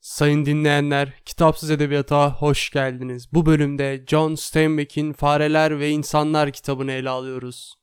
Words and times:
Sayın 0.00 0.46
dinleyenler, 0.46 1.12
Kitapsız 1.24 1.70
Edebiyat'a 1.70 2.32
hoş 2.34 2.70
geldiniz. 2.70 3.32
Bu 3.32 3.46
bölümde 3.46 4.04
John 4.06 4.34
Steinbeck'in 4.34 5.12
Fareler 5.12 5.78
ve 5.78 5.90
İnsanlar 5.90 6.50
kitabını 6.50 6.92
ele 6.92 7.10
alıyoruz. 7.10 7.74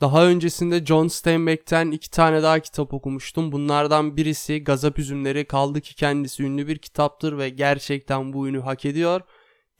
Daha 0.00 0.26
öncesinde 0.26 0.86
John 0.86 1.08
Steinbeck'ten 1.08 1.90
iki 1.90 2.10
tane 2.10 2.42
daha 2.42 2.58
kitap 2.60 2.94
okumuştum. 2.94 3.52
Bunlardan 3.52 4.16
birisi 4.16 4.64
Gazap 4.64 4.98
Üzümleri 4.98 5.44
kaldı 5.44 5.80
ki 5.80 5.94
kendisi 5.94 6.42
ünlü 6.42 6.68
bir 6.68 6.78
kitaptır 6.78 7.38
ve 7.38 7.48
gerçekten 7.48 8.32
bu 8.32 8.48
ünü 8.48 8.60
hak 8.60 8.84
ediyor. 8.84 9.20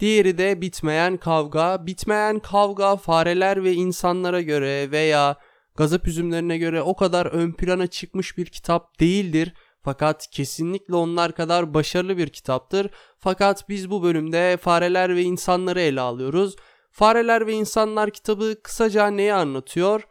Diğeri 0.01 0.39
de 0.39 0.61
Bitmeyen 0.61 1.17
Kavga. 1.17 1.87
Bitmeyen 1.87 2.39
Kavga 2.39 2.97
fareler 2.97 3.65
ve 3.65 3.73
insanlara 3.73 4.41
göre 4.41 4.91
veya 4.91 5.37
Gazap 5.77 6.09
Üzümlerine 6.09 6.59
göre 6.59 6.83
o 6.83 6.97
kadar 6.97 7.27
ön 7.27 7.53
plana 7.53 7.87
çıkmış 7.87 8.39
bir 8.39 8.47
kitap 8.47 9.01
değildir. 9.01 9.55
Fakat 9.83 10.31
kesinlikle 10.31 10.95
onlar 10.95 11.33
kadar 11.33 11.75
başarılı 11.75 12.19
bir 12.19 12.29
kitaptır. 12.29 12.91
Fakat 13.19 13.69
biz 13.69 13.91
bu 13.91 14.03
bölümde 14.03 14.57
fareler 14.57 15.17
ve 15.17 15.23
insanları 15.23 15.81
ele 15.81 16.01
alıyoruz. 16.01 16.57
Fareler 16.91 17.47
ve 17.47 17.53
İnsanlar 17.53 18.11
kitabı 18.11 18.63
kısaca 18.63 19.07
neyi 19.07 19.35
anlatıyor? 19.35 20.03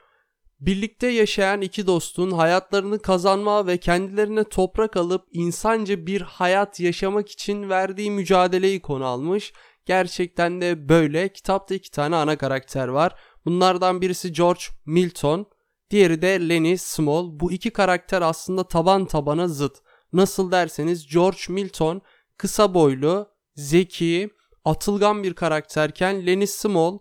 Birlikte 0.60 1.08
yaşayan 1.08 1.62
iki 1.62 1.88
dostun 1.88 2.32
hayatlarını 2.32 3.00
kazanma 3.00 3.68
ve 3.68 3.78
kendilerine 3.78 4.44
toprak 4.44 4.98
alıp 4.98 5.28
insanca 5.32 6.06
bir 6.06 6.22
hayat 6.22 6.80
yaşamak 6.80 7.30
için 7.30 7.70
verdiği 7.70 8.12
mücadeleyi 8.12 8.82
konu 8.82 9.06
almış. 9.06 9.54
Gerçekten 9.86 10.62
de 10.62 10.90
böyle. 10.90 11.30
Kitapta 11.30 11.76
iki 11.76 11.92
tane 11.92 12.16
ana 12.16 12.38
karakter 12.38 12.88
var. 12.88 13.16
Bunlardan 13.46 14.02
birisi 14.02 14.34
George 14.34 14.62
Milton, 14.86 15.46
diğeri 15.90 16.22
de 16.22 16.50
Lenny 16.50 16.78
Small. 16.78 17.40
Bu 17.40 17.52
iki 17.52 17.70
karakter 17.70 18.22
aslında 18.22 18.68
taban 18.68 19.06
tabana 19.06 19.48
zıt. 19.48 19.78
Nasıl 20.14 20.52
derseniz 20.52 21.08
George 21.08 21.40
Milton 21.50 22.02
kısa 22.38 22.74
boylu, 22.74 23.30
zeki, 23.56 24.30
atılgan 24.66 25.24
bir 25.24 25.34
karakterken 25.34 26.26
Lenny 26.28 26.48
Small 26.48 27.00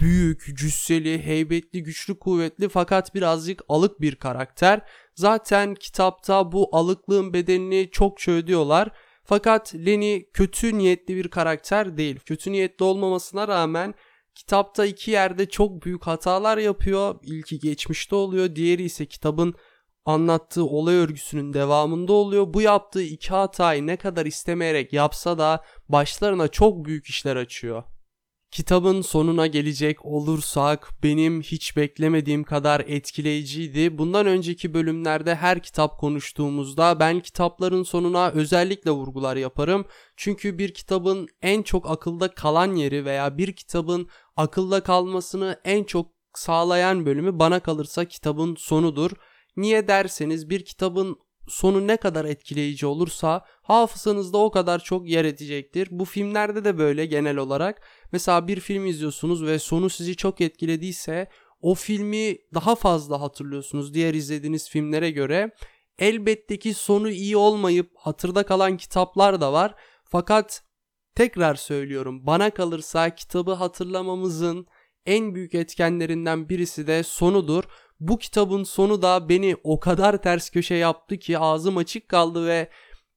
büyük, 0.00 0.58
cüsseli, 0.58 1.26
heybetli, 1.26 1.82
güçlü, 1.82 2.18
kuvvetli 2.18 2.68
fakat 2.68 3.14
birazcık 3.14 3.62
alık 3.68 4.00
bir 4.00 4.16
karakter. 4.16 4.80
Zaten 5.14 5.74
kitapta 5.74 6.52
bu 6.52 6.76
alıklığın 6.76 7.32
bedenini 7.32 7.90
çokça 7.90 8.32
ödüyorlar. 8.32 8.90
Fakat 9.28 9.74
Lenny 9.74 10.22
kötü 10.32 10.78
niyetli 10.78 11.16
bir 11.16 11.28
karakter 11.28 11.96
değil. 11.96 12.20
Kötü 12.26 12.52
niyetli 12.52 12.84
olmamasına 12.84 13.48
rağmen 13.48 13.94
kitapta 14.34 14.86
iki 14.86 15.10
yerde 15.10 15.48
çok 15.48 15.84
büyük 15.84 16.06
hatalar 16.06 16.58
yapıyor. 16.58 17.14
İlki 17.22 17.58
geçmişte 17.58 18.14
oluyor, 18.14 18.56
diğeri 18.56 18.82
ise 18.82 19.06
kitabın 19.06 19.54
anlattığı 20.04 20.64
olay 20.64 20.94
örgüsünün 20.94 21.52
devamında 21.52 22.12
oluyor. 22.12 22.54
Bu 22.54 22.62
yaptığı 22.62 23.02
iki 23.02 23.28
hatayı 23.28 23.86
ne 23.86 23.96
kadar 23.96 24.26
istemeyerek 24.26 24.92
yapsa 24.92 25.38
da 25.38 25.64
başlarına 25.88 26.48
çok 26.48 26.84
büyük 26.84 27.06
işler 27.06 27.36
açıyor. 27.36 27.82
Kitabın 28.50 29.00
sonuna 29.02 29.46
gelecek 29.46 30.04
olursak 30.04 30.90
benim 31.02 31.42
hiç 31.42 31.76
beklemediğim 31.76 32.44
kadar 32.44 32.80
etkileyiciydi. 32.80 33.98
Bundan 33.98 34.26
önceki 34.26 34.74
bölümlerde 34.74 35.34
her 35.34 35.62
kitap 35.62 35.98
konuştuğumuzda 35.98 37.00
ben 37.00 37.20
kitapların 37.20 37.82
sonuna 37.82 38.30
özellikle 38.30 38.90
vurgular 38.90 39.36
yaparım. 39.36 39.84
Çünkü 40.16 40.58
bir 40.58 40.74
kitabın 40.74 41.28
en 41.42 41.62
çok 41.62 41.90
akılda 41.90 42.34
kalan 42.34 42.74
yeri 42.74 43.04
veya 43.04 43.38
bir 43.38 43.52
kitabın 43.52 44.08
akılda 44.36 44.82
kalmasını 44.82 45.60
en 45.64 45.84
çok 45.84 46.06
sağlayan 46.34 47.06
bölümü 47.06 47.38
bana 47.38 47.60
kalırsa 47.60 48.04
kitabın 48.04 48.54
sonudur. 48.54 49.10
Niye 49.56 49.88
derseniz 49.88 50.50
bir 50.50 50.64
kitabın 50.64 51.16
sonu 51.48 51.86
ne 51.86 51.96
kadar 51.96 52.24
etkileyici 52.24 52.86
olursa 52.86 53.44
hafızanızda 53.62 54.38
o 54.38 54.50
kadar 54.50 54.78
çok 54.78 55.08
yer 55.08 55.24
edecektir. 55.24 55.88
Bu 55.90 56.04
filmlerde 56.04 56.64
de 56.64 56.78
böyle 56.78 57.06
genel 57.06 57.36
olarak. 57.36 57.82
Mesela 58.12 58.48
bir 58.48 58.60
film 58.60 58.86
izliyorsunuz 58.86 59.42
ve 59.42 59.58
sonu 59.58 59.90
sizi 59.90 60.16
çok 60.16 60.40
etkilediyse 60.40 61.28
o 61.60 61.74
filmi 61.74 62.36
daha 62.54 62.74
fazla 62.74 63.20
hatırlıyorsunuz 63.20 63.94
diğer 63.94 64.14
izlediğiniz 64.14 64.68
filmlere 64.68 65.10
göre. 65.10 65.50
Elbette 65.98 66.58
ki 66.58 66.74
sonu 66.74 67.10
iyi 67.10 67.36
olmayıp 67.36 67.90
hatırda 67.96 68.42
kalan 68.42 68.76
kitaplar 68.76 69.40
da 69.40 69.52
var. 69.52 69.74
Fakat 70.04 70.62
tekrar 71.14 71.54
söylüyorum 71.54 72.26
bana 72.26 72.50
kalırsa 72.50 73.14
kitabı 73.14 73.52
hatırlamamızın 73.52 74.66
en 75.06 75.34
büyük 75.34 75.54
etkenlerinden 75.54 76.48
birisi 76.48 76.86
de 76.86 77.02
sonudur. 77.02 77.64
Bu 78.00 78.18
kitabın 78.18 78.64
sonu 78.64 79.02
da 79.02 79.28
beni 79.28 79.56
o 79.64 79.80
kadar 79.80 80.22
ters 80.22 80.50
köşe 80.50 80.74
yaptı 80.74 81.18
ki 81.18 81.38
ağzım 81.38 81.76
açık 81.76 82.08
kaldı 82.08 82.46
ve 82.46 82.70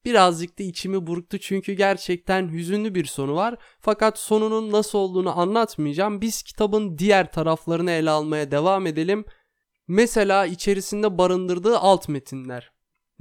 birazcık 0.05 0.59
da 0.59 0.63
içimi 0.63 1.07
burktu 1.07 1.37
çünkü 1.39 1.73
gerçekten 1.73 2.53
hüzünlü 2.53 2.95
bir 2.95 3.05
sonu 3.05 3.35
var. 3.35 3.55
Fakat 3.79 4.19
sonunun 4.19 4.71
nasıl 4.71 4.99
olduğunu 4.99 5.39
anlatmayacağım. 5.39 6.21
Biz 6.21 6.43
kitabın 6.43 6.97
diğer 6.97 7.31
taraflarını 7.31 7.91
ele 7.91 8.09
almaya 8.09 8.51
devam 8.51 8.87
edelim. 8.87 9.25
Mesela 9.87 10.45
içerisinde 10.45 11.17
barındırdığı 11.17 11.77
alt 11.77 12.09
metinler. 12.09 12.71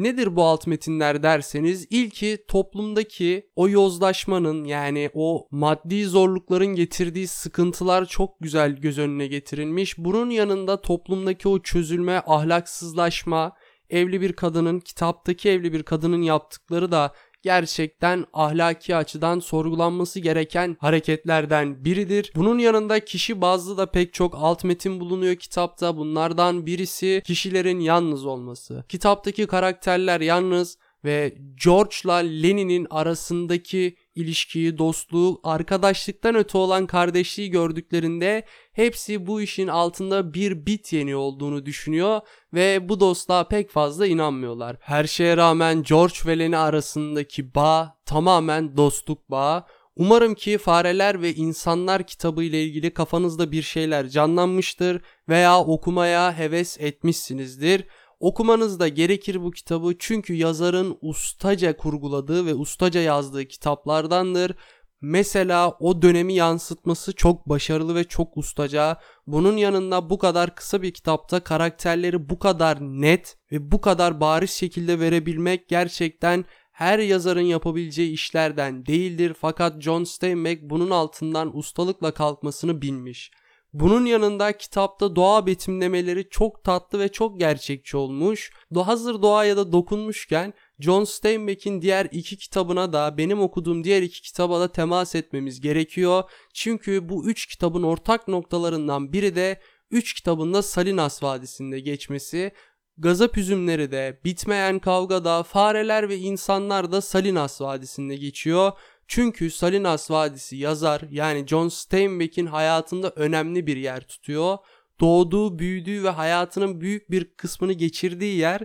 Nedir 0.00 0.36
bu 0.36 0.44
alt 0.44 0.66
metinler 0.66 1.22
derseniz 1.22 1.86
ilki 1.90 2.44
toplumdaki 2.48 3.50
o 3.56 3.68
yozlaşmanın 3.68 4.64
yani 4.64 5.10
o 5.14 5.48
maddi 5.50 6.04
zorlukların 6.04 6.66
getirdiği 6.66 7.26
sıkıntılar 7.26 8.06
çok 8.06 8.40
güzel 8.40 8.76
göz 8.76 8.98
önüne 8.98 9.26
getirilmiş. 9.26 9.98
Bunun 9.98 10.30
yanında 10.30 10.80
toplumdaki 10.80 11.48
o 11.48 11.62
çözülme, 11.62 12.22
ahlaksızlaşma, 12.26 13.52
evli 13.90 14.20
bir 14.20 14.32
kadının 14.32 14.80
kitaptaki 14.80 15.50
evli 15.50 15.72
bir 15.72 15.82
kadının 15.82 16.22
yaptıkları 16.22 16.92
da 16.92 17.12
gerçekten 17.42 18.26
ahlaki 18.32 18.96
açıdan 18.96 19.40
sorgulanması 19.40 20.20
gereken 20.20 20.76
hareketlerden 20.80 21.84
biridir. 21.84 22.32
Bunun 22.34 22.58
yanında 22.58 23.04
kişi 23.04 23.40
bazlı 23.40 23.78
da 23.78 23.86
pek 23.90 24.14
çok 24.14 24.34
alt 24.36 24.64
metin 24.64 25.00
bulunuyor 25.00 25.36
kitapta. 25.36 25.96
Bunlardan 25.96 26.66
birisi 26.66 27.22
kişilerin 27.24 27.80
yalnız 27.80 28.26
olması. 28.26 28.84
Kitaptaki 28.88 29.46
karakterler 29.46 30.20
yalnız 30.20 30.78
ve 31.04 31.34
George'la 31.64 32.14
Lenin'in 32.16 32.86
arasındaki 32.90 33.96
ilişkiyi, 34.14 34.78
dostluğu, 34.78 35.40
arkadaşlıktan 35.44 36.34
öte 36.34 36.58
olan 36.58 36.86
kardeşliği 36.86 37.50
gördüklerinde 37.50 38.44
hepsi 38.72 39.26
bu 39.26 39.42
işin 39.42 39.68
altında 39.68 40.34
bir 40.34 40.66
bit 40.66 40.92
yeni 40.92 41.16
olduğunu 41.16 41.66
düşünüyor 41.66 42.20
ve 42.54 42.88
bu 42.88 43.00
dostluğa 43.00 43.48
pek 43.48 43.70
fazla 43.70 44.06
inanmıyorlar. 44.06 44.76
Her 44.80 45.04
şeye 45.04 45.36
rağmen 45.36 45.82
George 45.82 46.14
ve 46.26 46.38
Lenny 46.38 46.56
arasındaki 46.56 47.54
bağ 47.54 47.98
tamamen 48.06 48.76
dostluk 48.76 49.30
bağı. 49.30 49.64
Umarım 49.96 50.34
ki 50.34 50.58
Fareler 50.58 51.22
ve 51.22 51.34
İnsanlar 51.34 52.06
kitabı 52.06 52.44
ile 52.44 52.64
ilgili 52.64 52.94
kafanızda 52.94 53.52
bir 53.52 53.62
şeyler 53.62 54.08
canlanmıştır 54.08 55.02
veya 55.28 55.60
okumaya 55.60 56.38
heves 56.38 56.80
etmişsinizdir. 56.80 57.84
Okumanız 58.20 58.80
da 58.80 58.88
gerekir 58.88 59.42
bu 59.42 59.50
kitabı 59.50 59.94
çünkü 59.98 60.34
yazarın 60.34 60.98
ustaca 61.00 61.76
kurguladığı 61.76 62.46
ve 62.46 62.54
ustaca 62.54 63.00
yazdığı 63.00 63.44
kitaplardandır. 63.44 64.54
Mesela 65.00 65.76
o 65.80 66.02
dönemi 66.02 66.34
yansıtması 66.34 67.12
çok 67.12 67.48
başarılı 67.48 67.94
ve 67.94 68.04
çok 68.04 68.36
ustaca. 68.36 69.00
Bunun 69.26 69.56
yanında 69.56 70.10
bu 70.10 70.18
kadar 70.18 70.54
kısa 70.54 70.82
bir 70.82 70.92
kitapta 70.92 71.40
karakterleri 71.40 72.28
bu 72.28 72.38
kadar 72.38 72.80
net 72.80 73.36
ve 73.52 73.72
bu 73.72 73.80
kadar 73.80 74.20
bariz 74.20 74.50
şekilde 74.50 75.00
verebilmek 75.00 75.68
gerçekten 75.68 76.44
her 76.72 76.98
yazarın 76.98 77.40
yapabileceği 77.40 78.12
işlerden 78.12 78.86
değildir. 78.86 79.36
Fakat 79.40 79.82
John 79.82 80.04
Steinbeck 80.04 80.62
bunun 80.62 80.90
altından 80.90 81.56
ustalıkla 81.56 82.14
kalkmasını 82.14 82.82
bilmiş. 82.82 83.30
Bunun 83.72 84.04
yanında 84.04 84.56
kitapta 84.56 85.16
doğa 85.16 85.46
betimlemeleri 85.46 86.28
çok 86.28 86.64
tatlı 86.64 86.98
ve 86.98 87.08
çok 87.08 87.40
gerçekçi 87.40 87.96
olmuş. 87.96 88.52
Hazır 88.74 89.22
doğaya 89.22 89.56
da 89.56 89.72
dokunmuşken 89.72 90.54
John 90.80 91.04
Steinbeck'in 91.04 91.82
diğer 91.82 92.08
iki 92.12 92.36
kitabına 92.36 92.92
da 92.92 93.18
benim 93.18 93.40
okuduğum 93.40 93.84
diğer 93.84 94.02
iki 94.02 94.22
kitaba 94.22 94.60
da 94.60 94.72
temas 94.72 95.14
etmemiz 95.14 95.60
gerekiyor. 95.60 96.22
Çünkü 96.54 97.08
bu 97.08 97.26
üç 97.26 97.46
kitabın 97.46 97.82
ortak 97.82 98.28
noktalarından 98.28 99.12
biri 99.12 99.34
de 99.34 99.60
üç 99.90 100.14
kitabında 100.14 100.62
Salinas 100.62 101.22
Vadisi'nde 101.22 101.80
geçmesi. 101.80 102.52
Gazap 102.98 103.38
üzümleri 103.38 103.90
de, 103.90 104.20
bitmeyen 104.24 104.78
kavgada, 104.78 105.42
fareler 105.42 106.08
ve 106.08 106.16
insanlar 106.16 106.92
da 106.92 107.00
Salinas 107.00 107.60
Vadisi'nde 107.60 108.16
geçiyor. 108.16 108.72
Çünkü 109.12 109.50
Salinas 109.50 110.10
Vadisi 110.10 110.56
yazar 110.56 111.02
yani 111.10 111.46
John 111.46 111.68
Steinbeck'in 111.68 112.46
hayatında 112.46 113.10
önemli 113.10 113.66
bir 113.66 113.76
yer 113.76 114.06
tutuyor. 114.06 114.58
Doğduğu, 115.00 115.58
büyüdüğü 115.58 116.04
ve 116.04 116.08
hayatının 116.08 116.80
büyük 116.80 117.10
bir 117.10 117.24
kısmını 117.24 117.72
geçirdiği 117.72 118.36
yer 118.36 118.60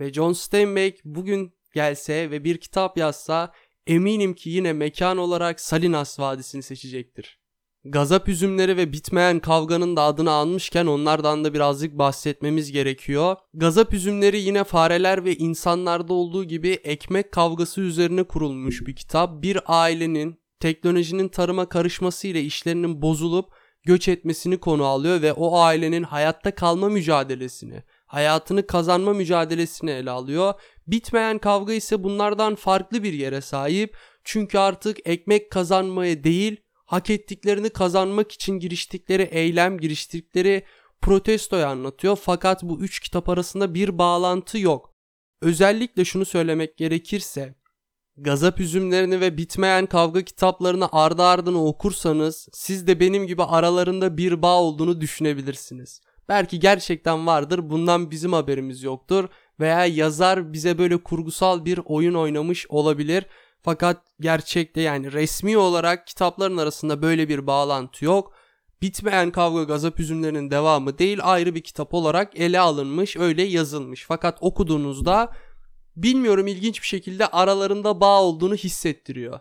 ve 0.00 0.12
John 0.12 0.32
Steinbeck 0.32 1.04
bugün 1.04 1.54
gelse 1.74 2.30
ve 2.30 2.44
bir 2.44 2.58
kitap 2.58 2.96
yazsa 2.96 3.52
eminim 3.86 4.34
ki 4.34 4.50
yine 4.50 4.72
mekan 4.72 5.18
olarak 5.18 5.60
Salinas 5.60 6.20
Vadisi'ni 6.20 6.62
seçecektir. 6.62 7.39
Gazap 7.84 8.28
üzümleri 8.28 8.76
ve 8.76 8.92
bitmeyen 8.92 9.40
kavganın 9.40 9.96
da 9.96 10.02
adını 10.02 10.30
almışken 10.30 10.86
onlardan 10.86 11.44
da 11.44 11.54
birazcık 11.54 11.98
bahsetmemiz 11.98 12.72
gerekiyor. 12.72 13.36
Gazap 13.54 13.94
üzümleri 13.94 14.40
yine 14.40 14.64
fareler 14.64 15.24
ve 15.24 15.36
insanlarda 15.36 16.14
olduğu 16.14 16.44
gibi 16.44 16.70
ekmek 16.70 17.32
kavgası 17.32 17.80
üzerine 17.80 18.22
kurulmuş 18.22 18.86
bir 18.86 18.96
kitap. 18.96 19.42
Bir 19.42 19.58
ailenin 19.66 20.40
teknolojinin 20.60 21.28
tarıma 21.28 21.68
karışmasıyla 21.68 22.40
işlerinin 22.40 23.02
bozulup 23.02 23.48
göç 23.84 24.08
etmesini 24.08 24.58
konu 24.58 24.84
alıyor 24.84 25.22
ve 25.22 25.32
o 25.32 25.58
ailenin 25.58 26.02
hayatta 26.02 26.54
kalma 26.54 26.88
mücadelesini, 26.88 27.82
hayatını 28.06 28.66
kazanma 28.66 29.12
mücadelesini 29.12 29.90
ele 29.90 30.10
alıyor. 30.10 30.54
Bitmeyen 30.86 31.38
kavga 31.38 31.72
ise 31.72 32.04
bunlardan 32.04 32.54
farklı 32.54 33.02
bir 33.02 33.12
yere 33.12 33.40
sahip. 33.40 33.96
Çünkü 34.24 34.58
artık 34.58 35.08
ekmek 35.08 35.50
kazanmaya 35.50 36.24
değil, 36.24 36.56
hak 36.90 37.10
ettiklerini 37.10 37.70
kazanmak 37.70 38.32
için 38.32 38.58
giriştikleri 38.58 39.22
eylem, 39.22 39.78
giriştikleri 39.78 40.64
protestoyu 41.00 41.66
anlatıyor. 41.66 42.18
Fakat 42.22 42.62
bu 42.62 42.80
üç 42.80 43.00
kitap 43.00 43.28
arasında 43.28 43.74
bir 43.74 43.98
bağlantı 43.98 44.58
yok. 44.58 44.94
Özellikle 45.42 46.04
şunu 46.04 46.24
söylemek 46.24 46.76
gerekirse 46.76 47.54
Gazap 48.16 48.60
üzümlerini 48.60 49.20
ve 49.20 49.36
bitmeyen 49.36 49.86
kavga 49.86 50.22
kitaplarını 50.22 50.88
ardı 50.92 51.22
ardına 51.22 51.64
okursanız 51.64 52.48
siz 52.52 52.86
de 52.86 53.00
benim 53.00 53.26
gibi 53.26 53.42
aralarında 53.42 54.16
bir 54.16 54.42
bağ 54.42 54.60
olduğunu 54.60 55.00
düşünebilirsiniz. 55.00 56.00
Belki 56.28 56.60
gerçekten 56.60 57.26
vardır 57.26 57.70
bundan 57.70 58.10
bizim 58.10 58.32
haberimiz 58.32 58.82
yoktur 58.82 59.28
veya 59.60 59.86
yazar 59.86 60.52
bize 60.52 60.78
böyle 60.78 61.02
kurgusal 61.02 61.64
bir 61.64 61.80
oyun 61.84 62.14
oynamış 62.14 62.66
olabilir. 62.68 63.26
Fakat 63.62 64.02
gerçekte 64.20 64.80
yani 64.80 65.12
resmi 65.12 65.58
olarak 65.58 66.06
kitapların 66.06 66.56
arasında 66.56 67.02
böyle 67.02 67.28
bir 67.28 67.46
bağlantı 67.46 68.04
yok. 68.04 68.32
Bitmeyen 68.82 69.30
kavga 69.30 69.62
gazap 69.62 70.00
üzümlerinin 70.00 70.50
devamı 70.50 70.98
değil 70.98 71.18
ayrı 71.22 71.54
bir 71.54 71.60
kitap 71.60 71.94
olarak 71.94 72.40
ele 72.40 72.60
alınmış 72.60 73.16
öyle 73.16 73.42
yazılmış. 73.42 74.04
Fakat 74.08 74.38
okuduğunuzda 74.40 75.32
bilmiyorum 75.96 76.46
ilginç 76.46 76.82
bir 76.82 76.86
şekilde 76.86 77.26
aralarında 77.26 78.00
bağ 78.00 78.22
olduğunu 78.22 78.54
hissettiriyor. 78.54 79.40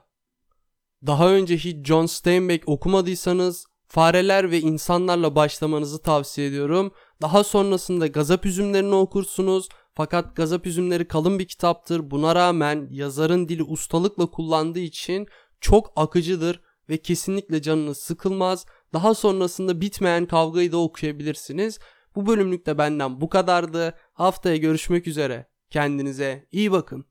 Daha 1.07 1.29
önce 1.29 1.57
hiç 1.57 1.87
John 1.87 2.05
Steinbeck 2.05 2.69
okumadıysanız 2.69 3.65
Fareler 3.87 4.51
ve 4.51 4.59
insanlarla 4.59 5.35
başlamanızı 5.35 6.01
tavsiye 6.01 6.47
ediyorum. 6.47 6.91
Daha 7.21 7.43
sonrasında 7.43 8.07
Gazap 8.07 8.45
üzümlerini 8.45 8.95
okursunuz. 8.95 9.69
Fakat 9.99 10.35
Gazap 10.35 10.67
üzümleri 10.67 11.07
kalın 11.07 11.39
bir 11.39 11.47
kitaptır. 11.47 12.11
Buna 12.11 12.35
rağmen 12.35 12.87
yazarın 12.91 13.47
dili 13.47 13.63
ustalıkla 13.63 14.25
kullandığı 14.31 14.79
için 14.79 15.27
çok 15.61 15.93
akıcıdır 15.95 16.61
ve 16.89 16.97
kesinlikle 16.97 17.61
canınız 17.61 17.97
sıkılmaz. 17.97 18.65
Daha 18.93 19.13
sonrasında 19.13 19.81
bitmeyen 19.81 20.25
kavgayı 20.25 20.71
da 20.71 20.77
okuyabilirsiniz. 20.77 21.79
Bu 22.15 22.27
bölümlük 22.27 22.65
de 22.65 22.77
benden 22.77 23.21
bu 23.21 23.29
kadardı. 23.29 23.93
Haftaya 24.13 24.57
görüşmek 24.57 25.07
üzere. 25.07 25.49
Kendinize 25.69 26.47
iyi 26.51 26.71
bakın. 26.71 27.05